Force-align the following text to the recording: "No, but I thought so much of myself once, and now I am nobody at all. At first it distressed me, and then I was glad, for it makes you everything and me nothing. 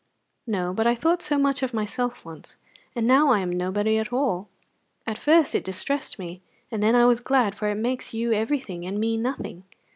"No, 0.47 0.73
but 0.73 0.87
I 0.87 0.95
thought 0.95 1.21
so 1.21 1.37
much 1.37 1.61
of 1.61 1.75
myself 1.75 2.25
once, 2.25 2.57
and 2.95 3.05
now 3.05 3.29
I 3.29 3.37
am 3.37 3.51
nobody 3.55 3.99
at 3.99 4.11
all. 4.11 4.49
At 5.05 5.19
first 5.19 5.53
it 5.53 5.63
distressed 5.63 6.17
me, 6.17 6.41
and 6.71 6.81
then 6.81 6.95
I 6.95 7.05
was 7.05 7.19
glad, 7.19 7.53
for 7.53 7.69
it 7.69 7.75
makes 7.75 8.11
you 8.11 8.33
everything 8.33 8.83
and 8.87 8.97
me 8.99 9.15
nothing. 9.15 9.63